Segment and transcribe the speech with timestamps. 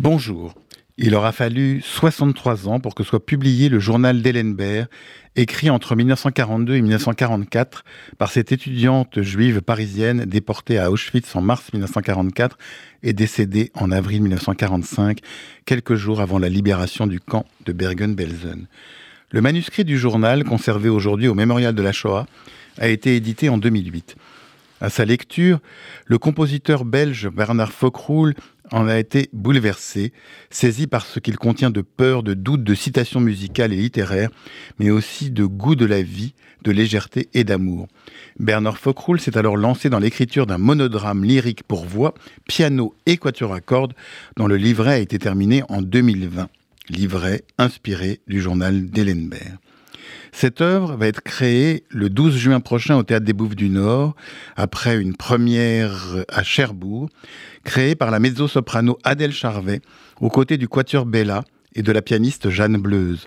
[0.00, 0.54] Bonjour.
[0.96, 4.86] Il aura fallu 63 ans pour que soit publié le journal d'Ellenberg,
[5.34, 7.84] écrit entre 1942 et 1944
[8.16, 12.58] par cette étudiante juive parisienne déportée à Auschwitz en mars 1944
[13.02, 15.18] et décédée en avril 1945,
[15.64, 18.68] quelques jours avant la libération du camp de Bergen-Belsen.
[19.32, 22.28] Le manuscrit du journal, conservé aujourd'hui au mémorial de la Shoah,
[22.78, 24.14] a été édité en 2008.
[24.80, 25.58] À sa lecture,
[26.06, 28.34] le compositeur belge Bernard Fockroul
[28.72, 30.12] en a été bouleversé,
[30.50, 34.30] saisi par ce qu'il contient de peur, de doute, de citations musicales et littéraires,
[34.78, 37.88] mais aussi de goût de la vie, de légèreté et d'amour.
[38.38, 42.14] Bernard Fockroul s'est alors lancé dans l'écriture d'un monodrame lyrique pour voix,
[42.46, 43.94] piano et quatuor à cordes,
[44.36, 46.48] dont le livret a été terminé en 2020.
[46.90, 49.58] Livret inspiré du journal d'Ellenberg.
[50.32, 54.14] Cette œuvre va être créée le 12 juin prochain au Théâtre des Bouffes du Nord,
[54.56, 57.08] après une première à Cherbourg,
[57.64, 59.80] créée par la mezzo-soprano Adèle Charvet,
[60.20, 63.26] aux côtés du quatuor Bella et de la pianiste Jeanne Bleuze.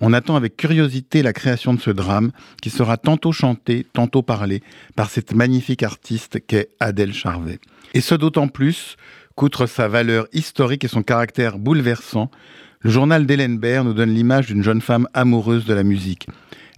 [0.00, 4.62] On attend avec curiosité la création de ce drame, qui sera tantôt chanté, tantôt parlé,
[4.96, 7.58] par cette magnifique artiste qu'est Adèle Charvet.
[7.94, 8.96] Et ce d'autant plus
[9.34, 12.30] qu'outre sa valeur historique et son caractère bouleversant,
[12.82, 16.26] le journal d'Ellenberg nous donne l'image d'une jeune femme amoureuse de la musique.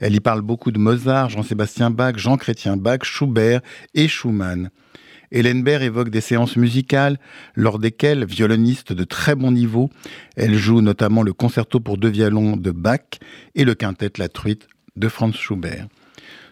[0.01, 3.63] Elle y parle beaucoup de Mozart, Jean-Sébastien Bach, Jean-Chrétien Bach, Schubert
[3.95, 4.71] et Schumann.
[5.33, 7.19] Ellenberg évoque des séances musicales
[7.55, 9.89] lors desquelles, violoniste de très bon niveau,
[10.37, 13.19] elle joue notamment le concerto pour deux violons de Bach
[13.55, 15.87] et le quintet La Truite de Franz Schubert.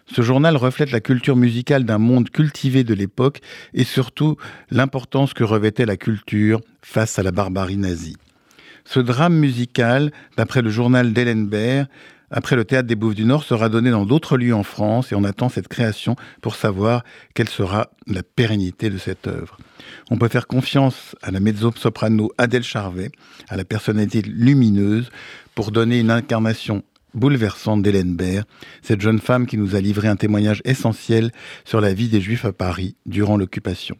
[0.07, 3.39] Ce journal reflète la culture musicale d'un monde cultivé de l'époque
[3.73, 4.35] et surtout
[4.71, 8.17] l'importance que revêtait la culture face à la barbarie nazie.
[8.85, 11.87] Ce drame musical, d'après le journal d'Ellenberg,
[12.35, 15.15] après le théâtre des Bouffes du Nord, sera donné dans d'autres lieux en France et
[15.15, 17.03] on attend cette création pour savoir
[17.35, 19.57] quelle sera la pérennité de cette œuvre.
[20.09, 23.11] On peut faire confiance à la mezzo-soprano Adèle Charvet,
[23.49, 25.11] à la personnalité lumineuse,
[25.53, 28.45] pour donner une incarnation bouleversante d'Ellenberg,
[28.81, 31.31] cette jeune femme qui nous a livré un témoignage essentiel
[31.65, 33.95] sur la vie des Juifs à Paris durant l'occupation.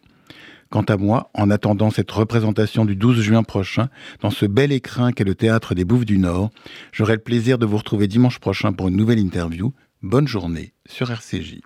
[0.73, 3.89] Quant à moi, en attendant cette représentation du 12 juin prochain,
[4.21, 6.49] dans ce bel écrin qu'est le théâtre des Bouffes du Nord,
[6.91, 9.71] j'aurai le plaisir de vous retrouver dimanche prochain pour une nouvelle interview.
[10.01, 11.59] Bonne journée sur RCJ.